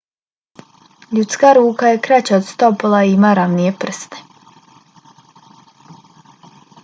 ljudska 1.17 1.49
ruka 1.57 1.91
je 1.91 1.99
kraća 2.07 2.37
od 2.39 2.47
stopala 2.47 3.03
i 3.09 3.13
ima 3.17 3.33
ravnije 3.39 3.75
prste 3.83 4.25